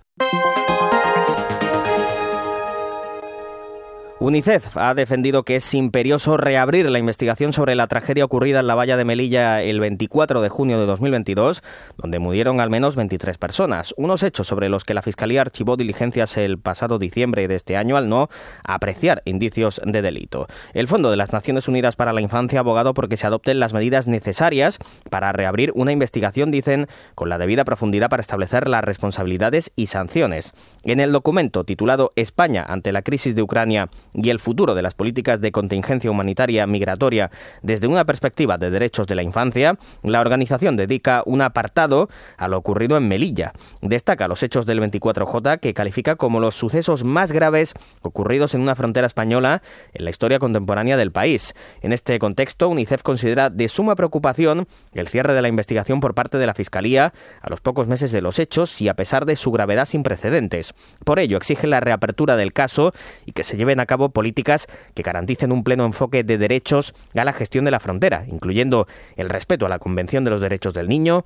UNICEF 4.24 4.78
ha 4.78 4.94
defendido 4.94 5.44
que 5.44 5.58
es 5.58 5.74
imperioso 5.74 6.38
reabrir 6.38 6.90
la 6.90 6.98
investigación 6.98 7.52
sobre 7.52 7.75
la 7.75 7.88
tragedia 7.88 8.24
ocurrida 8.24 8.62
en 8.62 8.68
la 8.68 8.75
valla 8.75 8.96
de 8.96 9.04
Melilla 9.04 9.62
el 9.62 9.81
24 9.81 10.40
de 10.40 10.48
junio 10.48 10.80
de 10.80 10.86
2022, 10.86 11.62
donde 11.98 12.20
murieron 12.20 12.62
al 12.62 12.70
menos 12.70 12.96
23 12.96 13.38
personas. 13.38 13.94
Unos 13.98 14.24
hechos 14.24 14.48
sobre 14.48 14.70
los 14.70 14.86
que 14.86 14.94
la 14.94 15.02
Fiscalía 15.02 15.42
archivó 15.42 15.75
diligencias 15.75 16.38
el 16.38 16.58
pasado 16.58 17.00
diciembre 17.00 17.50
de 17.50 17.56
este 17.56 17.75
año 17.75 17.98
al 17.98 18.08
no 18.08 18.30
apreciar 18.63 19.24
indicios 19.25 19.82
de 19.86 20.01
delito. 20.01 20.48
El 20.74 20.88
Fondo 20.88 21.12
de 21.12 21.18
las 21.18 21.34
Naciones 21.34 21.68
Unidas 21.68 21.98
para 21.98 22.13
la 22.13 22.22
Infancia 22.22 22.60
ha 22.60 22.62
abogado 22.62 22.94
porque 22.94 23.18
se 23.18 23.27
adopten 23.27 23.60
las 23.60 23.74
medidas 23.74 24.08
necesarias 24.08 24.80
para 25.10 25.34
reabrir 25.34 25.74
una 25.75 25.92
investigación, 25.92 26.50
dicen, 26.50 26.88
con 27.15 27.27
la 27.27 27.38
debida 27.38 27.65
profundidad 27.65 28.10
para 28.10 28.22
establecer 28.22 28.70
las 28.70 28.86
responsabilidades 28.86 29.74
y 29.75 29.88
sanciones. 29.88 30.53
En 30.84 31.01
el 31.01 31.12
documento 31.12 31.65
titulado 31.65 32.12
España 32.15 32.63
ante 32.65 32.94
la 32.94 33.01
crisis 33.01 33.36
de 33.36 33.42
Ucrania 33.42 33.89
y 34.13 34.29
el 34.29 34.39
futuro 34.39 34.75
de 34.75 34.82
las 34.82 34.93
políticas 34.93 35.41
de 35.41 35.51
contingencia 35.51 36.12
humanitaria 36.12 36.67
migratoria 36.67 37.32
desde 37.62 37.88
una 37.88 38.05
perspectiva 38.05 38.58
de 38.58 38.70
derechos 38.70 39.08
de 39.08 39.15
la 39.15 39.24
infancia, 39.24 39.77
la 40.03 40.22
organización 40.22 40.75
dedica 40.77 41.24
un 41.25 41.41
apartado 41.41 42.10
a 42.38 42.48
lo 42.48 42.58
ocurrido 42.58 42.98
en 42.98 43.08
Melilla. 43.08 43.53
Destaca 43.82 44.27
los 44.27 44.43
hechos 44.43 44.65
del 44.65 44.82
24J 44.82 45.60
que 45.60 45.74
califica 45.74 46.15
como 46.15 46.39
los 46.39 46.55
sucesos 46.55 47.03
más 47.03 47.32
graves 47.32 47.74
ocurridos 48.01 48.53
en 48.53 48.62
una 48.62 48.75
frontera 48.75 49.08
española 49.08 49.62
en 49.93 50.05
la 50.05 50.10
historia 50.10 50.39
contemporánea 50.39 50.98
del 50.98 51.12
país. 51.12 51.53
En 51.82 51.93
este 51.93 52.20
contexto, 52.20 52.70
UNICEF 52.70 53.01
considera 53.03 53.50
de 53.50 53.67
suma 53.67 53.96
preocupación 53.96 54.67
el 54.93 55.08
cierre 55.08 55.34
de 55.34 55.41
la 55.41 55.48
investigación 55.48 56.00
por 56.00 56.13
parte 56.13 56.38
de 56.38 56.48
la 56.48 56.53
Fiscalía 56.53 57.13
a 57.41 57.50
los 57.50 57.62
pocos 57.62 57.88
meses 57.88 58.12
de 58.12 58.22
los 58.22 58.39
hechos 58.39 58.82
y 58.82 58.89
a 58.89 58.96
pesar 58.96 59.25
de 59.25 59.36
su 59.36 59.51
gravedad 59.51 59.86
sin 59.86 60.03
precedentes. 60.03 60.74
Por 61.03 61.20
ello, 61.20 61.38
exige 61.38 61.67
la 61.67 61.79
reapertura 61.79 62.38
del 62.38 62.53
caso 62.53 62.93
y 63.25 63.32
que 63.32 63.43
se 63.43 63.58
lleven 63.58 63.79
a 63.79 63.86
cabo 63.86 64.02
políticas 64.12 64.67
que 64.93 65.03
garanticen 65.03 65.51
un 65.51 65.63
pleno 65.63 65.86
enfoque 65.86 66.24
de 66.24 66.38
derechos 66.38 66.93
a 67.15 67.24
la 67.24 67.33
gestión 67.33 67.65
de 67.65 67.72
la 67.72 67.79
frontera, 67.79 68.25
incluyendo 68.27 68.88
el 69.15 69.29
respeto 69.29 69.65
a 69.65 69.69
la 69.69 69.79
Convención 69.79 70.24
de 70.24 70.31
los 70.31 70.41
Derechos 70.41 70.74
del 70.74 70.89
Niño, 70.89 71.25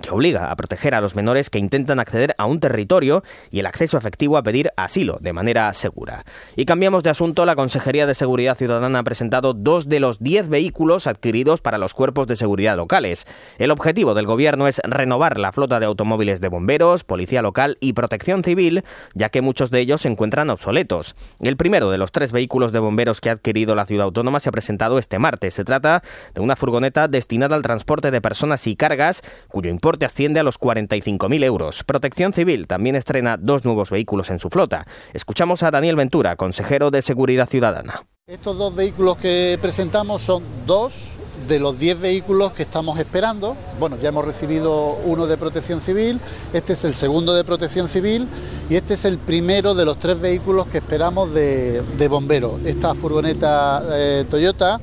que 0.00 0.10
obliga 0.10 0.50
a 0.50 0.56
proteger 0.56 0.94
a 0.94 1.00
los 1.00 1.14
menores 1.14 1.50
que 1.50 1.58
intentan 1.58 2.00
acceder 2.00 2.34
a 2.38 2.46
un 2.46 2.60
territorio 2.60 3.22
y 3.50 3.60
el 3.60 3.66
acceso 3.66 3.98
efectivo 3.98 4.36
a 4.36 4.42
pedir 4.42 4.70
asilo 4.76 5.18
de 5.20 5.32
manera 5.32 5.72
segura. 5.74 6.24
Y 6.56 6.64
cambiamos 6.64 7.02
de 7.02 7.10
asunto, 7.10 7.44
la 7.44 7.56
Consejería 7.56 8.06
de 8.06 8.14
Seguridad 8.14 8.56
Ciudadana 8.56 9.00
ha 9.00 9.02
presentado 9.02 9.52
dos 9.52 9.88
de 9.88 10.00
los 10.00 10.18
diez 10.18 10.48
vehículos 10.48 11.06
adquiridos 11.06 11.60
para 11.60 11.78
los 11.78 11.92
cuerpos 11.92 12.26
de 12.26 12.36
seguridad 12.36 12.76
locales. 12.76 13.26
El 13.58 13.70
objetivo 13.70 14.14
del 14.14 14.26
Gobierno 14.26 14.66
es 14.66 14.80
renovar 14.84 15.38
la 15.38 15.52
flota 15.52 15.78
de 15.78 15.86
automóviles 15.86 16.40
de 16.40 16.48
bomberos, 16.48 17.04
policía 17.04 17.42
local 17.42 17.76
y 17.80 17.92
protección 17.92 18.42
civil, 18.44 18.84
ya 19.14 19.28
que 19.28 19.42
muchos 19.42 19.70
de 19.70 19.80
ellos 19.80 20.00
se 20.00 20.08
encuentran 20.08 20.48
obsoletos. 20.48 21.14
El 21.40 21.56
primero 21.56 21.90
de 21.90 21.98
los 21.98 22.12
tres 22.12 22.32
vehículos 22.32 22.72
de 22.72 22.78
bomberos 22.78 23.20
que 23.20 23.28
ha 23.28 23.32
adquirido 23.32 23.74
la 23.74 23.86
ciudad 23.86 24.04
autónoma 24.04 24.40
se 24.40 24.48
ha 24.48 24.52
presentado 24.52 24.98
este 24.98 25.18
martes. 25.18 25.54
Se 25.54 25.64
trata 25.64 26.02
de 26.34 26.40
una 26.40 26.56
furgoneta 26.56 27.08
destinada 27.08 27.56
al 27.56 27.62
transporte 27.62 28.10
de 28.10 28.20
personas 28.20 28.66
y 28.66 28.76
cargas, 28.76 29.22
cuyo 29.48 29.70
importe 29.82 30.04
asciende 30.04 30.38
a 30.38 30.44
los 30.44 30.60
45.000 30.60 31.42
euros. 31.42 31.82
Protección 31.82 32.32
Civil 32.32 32.68
también 32.68 32.94
estrena 32.94 33.36
dos 33.36 33.64
nuevos 33.64 33.90
vehículos 33.90 34.30
en 34.30 34.38
su 34.38 34.48
flota. 34.48 34.86
Escuchamos 35.12 35.64
a 35.64 35.72
Daniel 35.72 35.96
Ventura, 35.96 36.36
consejero 36.36 36.92
de 36.92 37.02
Seguridad 37.02 37.48
Ciudadana. 37.48 38.06
Estos 38.28 38.56
dos 38.56 38.72
vehículos 38.76 39.16
que 39.16 39.58
presentamos 39.60 40.22
son 40.22 40.44
dos 40.68 41.14
de 41.48 41.58
los 41.58 41.80
10 41.80 42.00
vehículos 42.00 42.52
que 42.52 42.62
estamos 42.62 42.96
esperando. 43.00 43.56
Bueno, 43.80 43.96
ya 44.00 44.10
hemos 44.10 44.24
recibido 44.24 44.98
uno 45.04 45.26
de 45.26 45.36
protección 45.36 45.80
civil, 45.80 46.20
este 46.52 46.74
es 46.74 46.84
el 46.84 46.94
segundo 46.94 47.34
de 47.34 47.42
protección 47.42 47.88
civil 47.88 48.28
y 48.70 48.76
este 48.76 48.94
es 48.94 49.04
el 49.04 49.18
primero 49.18 49.74
de 49.74 49.84
los 49.84 49.98
tres 49.98 50.20
vehículos 50.20 50.68
que 50.68 50.78
esperamos 50.78 51.34
de, 51.34 51.82
bomberos. 52.08 52.60
Esta 52.64 52.94
furgoneta 52.94 53.82
eh, 53.90 54.26
Toyota 54.30 54.80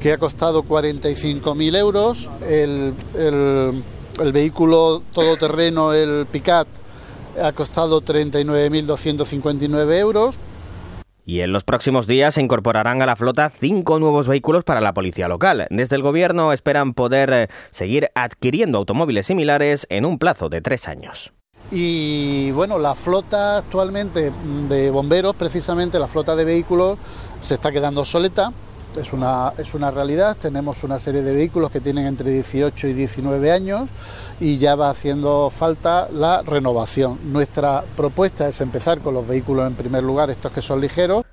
que 0.00 0.12
ha 0.12 0.18
costado 0.18 0.62
45.000 0.62 1.76
euros, 1.76 2.30
el 4.20 4.32
vehículo 4.32 5.02
todoterreno, 5.12 5.92
el 5.92 6.26
Picat, 6.26 6.68
ha 7.42 7.52
costado 7.52 8.02
39.259 8.02 9.98
euros 9.98 10.38
y 11.26 11.40
en 11.40 11.52
los 11.52 11.64
próximos 11.64 12.06
días 12.06 12.34
se 12.34 12.40
incorporarán 12.40 13.02
a 13.02 13.06
la 13.06 13.16
flota 13.16 13.52
cinco 13.60 13.98
nuevos 13.98 14.28
vehículos 14.28 14.62
para 14.62 14.80
la 14.80 14.94
policía 14.94 15.26
local. 15.26 15.66
Desde 15.70 15.96
el 15.96 16.02
gobierno 16.02 16.52
esperan 16.52 16.94
poder 16.94 17.32
eh, 17.32 17.48
seguir 17.72 18.10
adquiriendo 18.14 18.78
automóviles 18.78 19.26
similares 19.26 19.88
en 19.90 20.06
un 20.06 20.20
plazo 20.20 20.48
de 20.48 20.60
tres 20.60 20.86
años. 20.86 21.32
Y 21.72 22.52
bueno, 22.52 22.78
la 22.78 22.94
flota 22.94 23.58
actualmente 23.58 24.30
de 24.68 24.90
bomberos, 24.92 25.34
precisamente 25.34 25.98
la 25.98 26.06
flota 26.06 26.36
de 26.36 26.44
vehículos, 26.44 26.96
se 27.40 27.54
está 27.54 27.72
quedando 27.72 28.02
obsoleta 28.02 28.52
es 28.98 29.12
una, 29.12 29.52
es 29.58 29.74
una 29.74 29.90
realidad. 29.90 30.36
Tenemos 30.40 30.82
una 30.82 30.98
serie 30.98 31.22
de 31.22 31.34
vehículos 31.34 31.70
que 31.70 31.80
tienen 31.80 32.06
entre 32.06 32.30
18 32.30 32.88
y 32.88 32.92
19 32.94 33.52
años 33.52 33.88
y 34.40 34.58
ya 34.58 34.74
va 34.74 34.90
haciendo 34.90 35.50
falta 35.50 36.08
la 36.10 36.42
renovación. 36.42 37.18
Nuestra 37.32 37.84
propuesta 37.96 38.48
es 38.48 38.60
empezar 38.60 39.00
con 39.00 39.14
los 39.14 39.26
vehículos 39.26 39.66
en 39.66 39.74
primer 39.74 40.02
lugar, 40.02 40.30
estos 40.30 40.52
que 40.52 40.62
son 40.62 40.80
ligeros. 40.80 41.25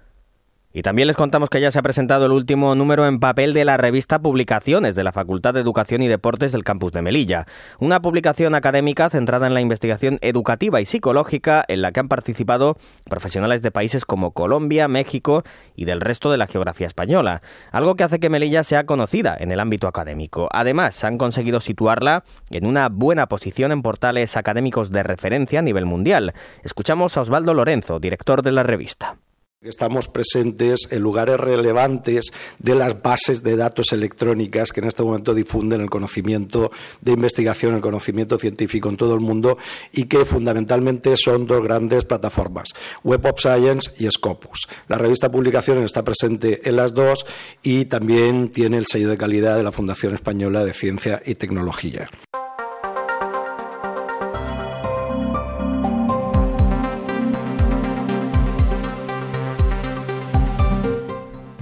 Y 0.76 0.82
también 0.82 1.08
les 1.08 1.18
contamos 1.18 1.52
que 1.52 1.62
ya 1.62 1.72
se 1.72 1.78
ha 1.78 1.84
presentado 1.84 2.26
el 2.26 2.32
último 2.32 2.74
número 2.74 3.06
en 3.06 3.20
papel 3.20 3.54
de 3.54 3.64
la 3.64 3.78
revista 3.78 4.18
Publicaciones 4.18 4.96
de 4.96 5.04
la 5.04 5.12
Facultad 5.12 5.54
de 5.54 5.60
Educación 5.60 6.02
y 6.02 6.08
Deportes 6.08 6.52
del 6.52 6.64
campus 6.64 6.92
de 6.92 7.04
Melilla, 7.04 7.46
una 7.78 8.02
publicación 8.02 8.56
académica 8.56 9.12
centrada 9.12 9.46
en 9.46 9.54
la 9.54 9.62
investigación 9.62 10.18
educativa 10.22 10.82
y 10.82 10.86
psicológica 10.86 11.64
en 11.68 11.84
la 11.84 11.92
que 11.92 12.00
han 12.00 12.08
participado 12.08 12.76
profesionales 13.04 13.62
de 13.62 13.70
países 13.70 14.04
como 14.04 14.32
Colombia, 14.32 14.88
México 14.88 15.44
y 15.76 15.86
del 15.86 16.02
resto 16.02 16.32
de 16.32 16.38
la 16.38 16.48
geografía 16.48 16.88
española, 16.88 17.44
algo 17.72 17.96
que 17.96 18.04
hace 18.04 18.20
que 18.20 18.32
Melilla 18.32 18.64
sea 18.64 18.88
conocida 18.88 19.38
en 19.40 19.52
el 19.52 19.60
ámbito 19.60 19.88
académico. 19.88 20.50
Además, 20.52 21.04
han 21.04 21.20
conseguido 21.20 21.62
situarla 21.62 22.24
en 22.50 22.66
una 22.66 22.90
buena 22.90 23.28
posición 23.28 23.72
en 23.72 23.84
portales 23.84 24.38
académicos 24.38 24.90
de 24.90 25.04
referencia 25.04 25.60
a 25.60 25.62
nivel 25.62 25.86
mundial. 25.86 26.34
Escuchamos 26.64 27.16
a 27.16 27.22
Osvaldo 27.22 27.54
Lorenzo, 27.54 28.00
director 28.00 28.42
de 28.42 28.54
la 28.54 28.64
revista. 28.64 29.18
Estamos 29.64 30.10
presentes 30.10 30.90
en 30.92 31.02
lugares 31.02 31.40
relevantes 31.40 32.34
de 32.60 32.76
las 32.76 33.02
bases 33.02 33.44
de 33.44 33.56
datos 33.56 33.94
electrónicas 33.94 34.74
que 34.74 34.82
en 34.82 34.88
este 34.88 35.04
momento 35.04 35.34
difunden 35.34 35.80
el 35.80 35.90
conocimiento 35.90 36.70
de 37.00 37.14
investigación, 37.14 37.74
el 37.74 37.80
conocimiento 37.80 38.38
científico 38.38 38.90
en 38.90 38.98
todo 38.98 39.14
el 39.14 39.22
mundo 39.22 39.58
y 39.94 40.04
que 40.08 40.26
fundamentalmente 40.26 41.16
son 41.16 41.48
dos 41.48 41.64
grandes 41.64 42.04
plataformas, 42.04 42.74
Web 43.06 43.26
of 43.26 43.40
Science 43.40 43.94
y 44.00 44.12
Scopus. 44.12 44.68
La 44.90 44.98
revista 44.98 45.32
Publicaciones 45.32 45.86
está 45.86 46.04
presente 46.04 46.68
en 46.68 46.76
las 46.76 46.94
dos 46.94 47.26
y 47.62 47.86
también 47.86 48.50
tiene 48.50 48.78
el 48.78 48.86
sello 48.86 49.08
de 49.08 49.18
calidad 49.18 49.56
de 49.56 49.64
la 49.64 49.72
Fundación 49.72 50.14
Española 50.14 50.66
de 50.66 50.74
Ciencia 50.74 51.22
y 51.26 51.36
Tecnología. 51.36 52.10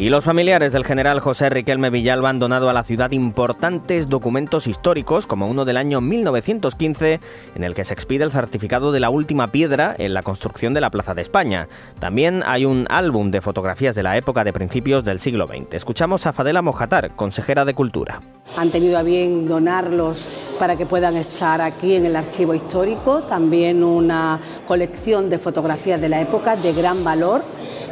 Y 0.01 0.09
los 0.09 0.23
familiares 0.23 0.73
del 0.73 0.83
general 0.83 1.19
José 1.19 1.51
Riquelme 1.51 1.91
Villalba 1.91 2.27
han 2.27 2.39
donado 2.39 2.71
a 2.71 2.73
la 2.73 2.83
ciudad 2.83 3.11
importantes 3.11 4.09
documentos 4.09 4.65
históricos, 4.65 5.27
como 5.27 5.45
uno 5.45 5.63
del 5.63 5.77
año 5.77 6.01
1915, 6.01 7.19
en 7.53 7.63
el 7.63 7.75
que 7.75 7.83
se 7.83 7.93
expide 7.93 8.23
el 8.23 8.31
certificado 8.31 8.91
de 8.91 8.99
la 8.99 9.11
última 9.11 9.49
piedra 9.49 9.93
en 9.95 10.15
la 10.15 10.23
construcción 10.23 10.73
de 10.73 10.81
la 10.81 10.89
Plaza 10.89 11.13
de 11.13 11.21
España. 11.21 11.67
También 11.99 12.41
hay 12.47 12.65
un 12.65 12.87
álbum 12.89 13.29
de 13.29 13.41
fotografías 13.41 13.93
de 13.93 14.01
la 14.01 14.17
época 14.17 14.43
de 14.43 14.53
principios 14.53 15.03
del 15.03 15.19
siglo 15.19 15.45
XX. 15.45 15.75
Escuchamos 15.75 16.25
a 16.25 16.33
Fadela 16.33 16.63
Mojatar, 16.63 17.15
consejera 17.15 17.63
de 17.63 17.75
Cultura. 17.75 18.23
Han 18.57 18.71
tenido 18.71 18.97
a 18.97 19.03
bien 19.03 19.47
donarlos 19.47 20.55
para 20.57 20.77
que 20.77 20.87
puedan 20.87 21.15
estar 21.15 21.61
aquí 21.61 21.93
en 21.93 22.07
el 22.07 22.15
archivo 22.15 22.55
histórico. 22.55 23.21
También 23.21 23.83
una 23.83 24.39
colección 24.65 25.29
de 25.29 25.37
fotografías 25.37 26.01
de 26.01 26.09
la 26.09 26.19
época 26.21 26.55
de 26.55 26.73
gran 26.73 27.03
valor 27.03 27.43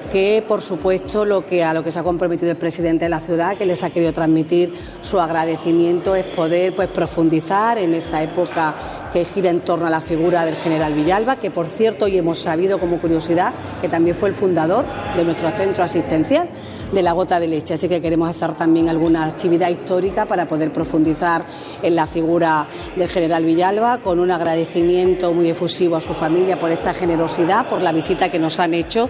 que 0.10 0.44
por 0.48 0.62
supuesto 0.62 1.26
lo 1.26 1.46
que 1.46 1.64
a 1.64 1.74
lo 1.74 1.84
que 1.84 1.92
se 1.92 2.00
ha 2.00 2.04
comprometido 2.04 2.52
el 2.52 2.58
presidente 2.58 3.06
de 3.06 3.10
la 3.10 3.20
ciudad, 3.20 3.58
que 3.58 3.66
les 3.66 3.84
ha 3.84 3.90
querido 3.90 4.12
transmitir 4.12 4.74
su 5.02 5.20
agradecimiento 5.20 6.16
es 6.16 6.26
poder 6.26 6.76
pues 6.76 6.88
profundizar 6.88 7.78
en 7.78 7.94
esa 7.94 8.22
época 8.24 8.76
que 9.14 9.26
gira 9.26 9.50
en 9.50 9.62
torno 9.62 9.88
a 9.88 9.90
la 9.90 10.02
figura 10.02 10.46
del 10.46 10.56
general 10.56 10.94
Villalba, 10.94 11.38
que 11.38 11.52
por 11.52 11.68
cierto 11.68 12.06
hoy 12.06 12.18
hemos 12.18 12.40
sabido 12.40 12.80
como 12.80 13.00
curiosidad 13.00 13.54
que 13.82 13.90
también 13.90 14.16
fue 14.16 14.30
el 14.30 14.36
fundador 14.36 14.86
de 15.16 15.24
nuestro 15.24 15.50
centro 15.50 15.84
asistencial 15.84 16.50
de 16.92 17.04
la 17.04 17.12
gota 17.12 17.40
de 17.40 17.48
leche, 17.48 17.76
así 17.76 17.88
que 17.88 18.02
queremos 18.02 18.30
hacer 18.30 18.56
también 18.56 18.90
alguna 18.90 19.26
actividad 19.26 19.70
histórica 19.70 20.26
para 20.26 20.48
poder 20.48 20.74
profundizar 20.74 21.46
en 21.84 21.96
la 21.96 22.08
figura 22.08 22.68
del 22.96 23.08
general 23.08 23.46
Villalba, 23.46 24.00
con 24.00 24.20
un 24.20 24.32
agradecimiento 24.32 25.34
muy 25.34 25.50
efusivo 25.50 25.96
a 25.96 26.02
su 26.02 26.14
familia 26.14 26.60
por 26.60 26.72
esta 26.72 26.94
generosidad, 26.94 27.68
por 27.68 27.82
la 27.82 27.92
visita 27.92 28.30
que 28.30 28.40
nos 28.40 28.60
han 28.60 28.74
hecho. 28.74 29.10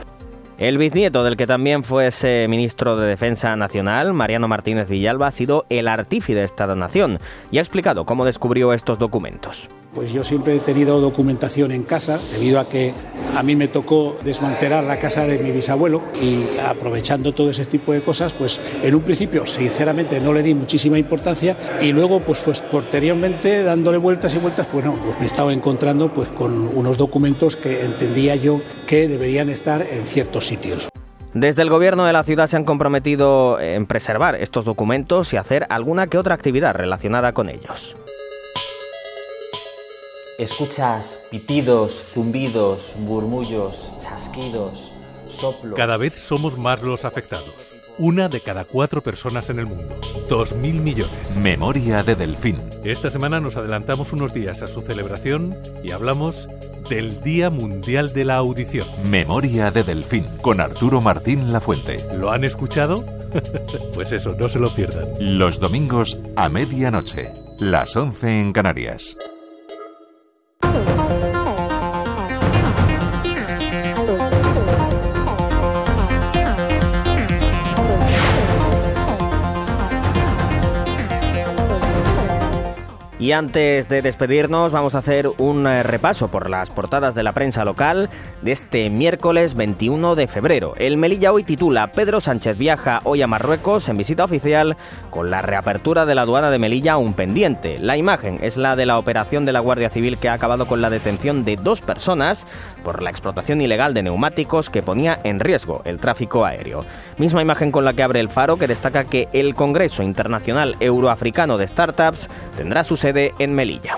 El 0.59 0.77
bisnieto 0.77 1.23
del 1.23 1.37
que 1.37 1.47
también 1.47 1.85
fuese 1.85 2.45
ministro 2.49 2.97
de 2.97 3.07
Defensa 3.07 3.55
Nacional, 3.55 4.13
Mariano 4.13 4.49
Martínez 4.49 4.89
Villalba, 4.89 5.27
ha 5.27 5.31
sido 5.31 5.65
el 5.69 5.87
artífice 5.87 6.35
de 6.37 6.43
esta 6.43 6.67
donación 6.67 7.19
y 7.49 7.59
ha 7.59 7.61
explicado 7.61 8.03
cómo 8.03 8.25
descubrió 8.25 8.73
estos 8.73 8.99
documentos. 8.99 9.69
Pues 9.93 10.13
yo 10.13 10.23
siempre 10.23 10.55
he 10.55 10.59
tenido 10.59 11.01
documentación 11.01 11.71
en 11.71 11.83
casa, 11.83 12.19
debido 12.33 12.59
a 12.59 12.69
que 12.69 12.93
a 13.35 13.41
mí 13.41 13.55
me 13.55 13.67
tocó 13.67 14.15
desmantelar 14.23 14.83
la 14.83 14.99
casa 14.99 15.25
de 15.25 15.39
mi 15.39 15.51
bisabuelo 15.51 16.03
y 16.21 16.45
aprovechando 16.59 17.33
todo 17.33 17.49
ese 17.49 17.65
tipo 17.65 17.91
de 17.91 18.01
cosas, 18.01 18.33
pues 18.35 18.61
en 18.83 18.93
un 18.93 19.01
principio 19.01 19.47
sinceramente 19.47 20.19
no 20.19 20.31
le 20.31 20.43
di 20.43 20.53
muchísima 20.53 20.99
importancia 20.99 21.57
y 21.81 21.91
luego 21.91 22.19
pues, 22.19 22.39
pues 22.39 22.61
posteriormente 22.61 23.63
dándole 23.63 23.97
vueltas 23.97 24.35
y 24.35 24.37
vueltas, 24.37 24.67
pues 24.67 24.85
no, 24.85 24.95
pues 24.95 25.19
me 25.19 25.25
estaba 25.25 25.53
encontrando 25.53 26.13
pues 26.13 26.29
con 26.29 26.67
unos 26.67 26.97
documentos 26.97 27.55
que 27.55 27.83
entendía 27.83 28.35
yo 28.35 28.61
que 28.85 29.07
deberían 29.07 29.49
estar 29.49 29.81
en 29.81 30.05
ciertos 30.05 30.45
sitios. 30.45 30.89
Desde 31.33 31.63
el 31.63 31.69
gobierno 31.69 32.05
de 32.05 32.13
la 32.13 32.23
ciudad 32.23 32.47
se 32.47 32.57
han 32.57 32.63
comprometido 32.63 33.59
en 33.59 33.87
preservar 33.87 34.35
estos 34.35 34.65
documentos 34.65 35.33
y 35.33 35.37
hacer 35.37 35.65
alguna 35.69 36.07
que 36.07 36.17
otra 36.17 36.35
actividad 36.35 36.75
relacionada 36.75 37.33
con 37.33 37.49
ellos 37.49 37.95
escuchas 40.39 41.27
pitidos, 41.29 42.03
zumbidos, 42.13 42.95
murmullos, 42.97 43.93
chasquidos, 44.01 44.91
soplos. 45.29 45.75
Cada 45.75 45.97
vez 45.97 46.13
somos 46.15 46.57
más 46.57 46.81
los 46.81 47.03
afectados. 47.03 47.73
Una 47.99 48.29
de 48.29 48.39
cada 48.39 48.63
cuatro 48.63 49.01
personas 49.01 49.49
en 49.49 49.59
el 49.59 49.65
mundo. 49.65 49.99
Dos 50.29 50.55
mil 50.55 50.79
millones. 50.79 51.35
Memoria 51.35 52.01
de 52.03 52.15
Delfín. 52.15 52.57
Esta 52.85 53.09
semana 53.09 53.41
nos 53.41 53.57
adelantamos 53.57 54.13
unos 54.13 54.33
días 54.33 54.61
a 54.61 54.67
su 54.67 54.81
celebración 54.81 55.57
y 55.83 55.91
hablamos 55.91 56.47
del 56.89 57.21
Día 57.21 57.49
Mundial 57.49 58.13
de 58.13 58.23
la 58.23 58.37
Audición. 58.37 58.87
Memoria 59.09 59.71
de 59.71 59.83
Delfín, 59.83 60.25
con 60.41 60.61
Arturo 60.61 61.01
Martín 61.01 61.51
Lafuente. 61.51 61.97
¿Lo 62.15 62.31
han 62.31 62.45
escuchado? 62.45 63.03
pues 63.93 64.13
eso, 64.13 64.33
no 64.39 64.47
se 64.47 64.59
lo 64.59 64.73
pierdan. 64.73 65.05
Los 65.19 65.59
domingos 65.59 66.17
a 66.37 66.47
medianoche, 66.47 67.33
las 67.57 67.97
11 67.97 68.39
en 68.39 68.53
Canarias. 68.53 69.17
Y 83.29 83.31
antes 83.31 83.87
de 83.87 84.01
despedirnos 84.01 84.71
vamos 84.71 84.95
a 84.95 84.97
hacer 84.97 85.29
un 85.37 85.67
eh, 85.67 85.83
repaso 85.83 86.29
por 86.29 86.49
las 86.49 86.71
portadas 86.71 87.13
de 87.13 87.21
la 87.21 87.31
prensa 87.31 87.63
local 87.63 88.09
de 88.41 88.51
este 88.51 88.89
miércoles 88.89 89.53
21 89.53 90.15
de 90.15 90.25
febrero. 90.25 90.73
El 90.77 90.97
Melilla 90.97 91.31
hoy 91.31 91.43
titula 91.43 91.91
Pedro 91.91 92.21
Sánchez 92.21 92.57
viaja 92.57 93.01
hoy 93.03 93.21
a 93.21 93.27
Marruecos 93.27 93.87
en 93.87 93.97
visita 93.97 94.23
oficial 94.23 94.77
con 95.11 95.29
la 95.29 95.43
reapertura 95.43 96.07
de 96.07 96.15
la 96.15 96.23
aduana 96.23 96.49
de 96.49 96.57
Melilla 96.57 96.97
un 96.97 97.13
pendiente. 97.13 97.77
La 97.77 97.97
imagen 97.97 98.39
es 98.41 98.57
la 98.57 98.75
de 98.75 98.87
la 98.87 98.97
operación 98.97 99.45
de 99.45 99.53
la 99.53 99.59
Guardia 99.59 99.91
Civil 99.91 100.17
que 100.17 100.29
ha 100.29 100.33
acabado 100.33 100.65
con 100.65 100.81
la 100.81 100.89
detención 100.89 101.45
de 101.45 101.55
dos 101.55 101.81
personas 101.81 102.47
por 102.83 103.03
la 103.03 103.11
explotación 103.11 103.61
ilegal 103.61 103.93
de 103.93 104.01
neumáticos 104.01 104.71
que 104.71 104.81
ponía 104.81 105.19
en 105.23 105.39
riesgo 105.39 105.83
el 105.85 105.99
tráfico 105.99 106.45
aéreo. 106.45 106.83
Misma 107.19 107.43
imagen 107.43 107.71
con 107.71 107.85
la 107.85 107.93
que 107.93 108.01
abre 108.01 108.21
el 108.21 108.29
faro 108.29 108.57
que 108.57 108.65
destaca 108.65 109.03
que 109.03 109.27
el 109.33 109.53
Congreso 109.53 110.01
Internacional 110.01 110.77
Euroafricano 110.79 111.59
de 111.59 111.67
Startups 111.67 112.27
tendrá 112.57 112.83
su 112.83 112.97
sede 112.97 113.18
en 113.39 113.53
Melilla. 113.53 113.97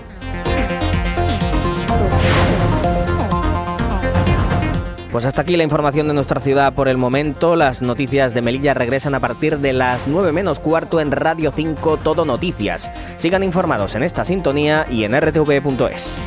Pues 5.12 5.26
hasta 5.26 5.42
aquí 5.42 5.58
la 5.58 5.64
información 5.64 6.08
de 6.08 6.14
nuestra 6.14 6.40
ciudad 6.40 6.74
por 6.74 6.88
el 6.88 6.98
momento. 6.98 7.58
Las 7.58 7.82
noticias 7.82 8.34
de 8.34 8.42
Melilla 8.42 8.74
regresan 8.74 9.14
a 9.14 9.20
partir 9.20 9.60
de 9.60 9.74
las 9.74 10.08
9 10.08 10.32
menos 10.32 10.62
cuarto 10.62 11.02
en 11.02 11.12
Radio 11.12 11.52
5 11.52 11.98
Todo 11.98 12.24
Noticias. 12.24 12.90
Sigan 13.18 13.44
informados 13.44 13.96
en 13.96 14.04
esta 14.04 14.24
sintonía 14.24 14.86
y 14.90 15.04
en 15.04 15.20
rtv.es. 15.20 16.18